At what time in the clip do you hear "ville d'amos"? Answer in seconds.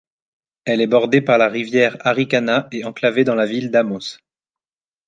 3.45-4.17